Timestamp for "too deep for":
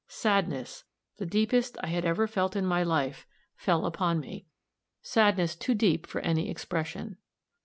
5.55-6.21